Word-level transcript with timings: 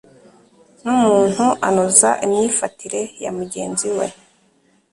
n’umuntu 0.83 1.45
anoza 1.67 2.09
imyifatire 2.25 3.01
ya 3.23 3.31
mugenzi 3.37 3.87
we 3.97 4.07